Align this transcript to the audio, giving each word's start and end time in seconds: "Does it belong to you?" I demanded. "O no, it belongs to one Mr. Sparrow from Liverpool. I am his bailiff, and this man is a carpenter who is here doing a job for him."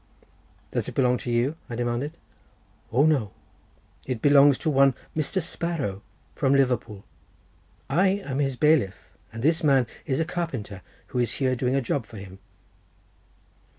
"Does 0.71 0.87
it 0.89 0.95
belong 0.95 1.19
to 1.19 1.31
you?" 1.31 1.57
I 1.69 1.75
demanded. 1.75 2.17
"O 2.91 3.05
no, 3.05 3.33
it 4.07 4.19
belongs 4.19 4.57
to 4.57 4.69
one 4.71 4.95
Mr. 5.15 5.39
Sparrow 5.39 6.01
from 6.33 6.53
Liverpool. 6.55 7.05
I 7.87 8.07
am 8.07 8.39
his 8.39 8.55
bailiff, 8.55 9.13
and 9.31 9.43
this 9.43 9.63
man 9.63 9.85
is 10.07 10.19
a 10.19 10.25
carpenter 10.25 10.81
who 11.09 11.19
is 11.19 11.33
here 11.33 11.55
doing 11.55 11.75
a 11.75 11.81
job 11.83 12.07
for 12.07 12.17
him." 12.17 12.39